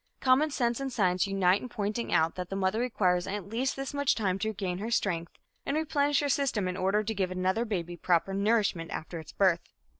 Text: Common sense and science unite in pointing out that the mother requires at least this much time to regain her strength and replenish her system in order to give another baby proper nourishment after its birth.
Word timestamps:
Common 0.19 0.49
sense 0.49 0.79
and 0.79 0.91
science 0.91 1.27
unite 1.27 1.61
in 1.61 1.69
pointing 1.69 2.11
out 2.11 2.33
that 2.33 2.49
the 2.49 2.55
mother 2.55 2.79
requires 2.79 3.27
at 3.27 3.45
least 3.47 3.75
this 3.75 3.93
much 3.93 4.15
time 4.15 4.39
to 4.39 4.47
regain 4.47 4.79
her 4.79 4.89
strength 4.89 5.33
and 5.63 5.77
replenish 5.77 6.21
her 6.21 6.27
system 6.29 6.67
in 6.67 6.75
order 6.75 7.03
to 7.03 7.13
give 7.13 7.29
another 7.29 7.65
baby 7.65 7.95
proper 7.95 8.33
nourishment 8.33 8.89
after 8.89 9.19
its 9.19 9.31
birth. 9.31 9.61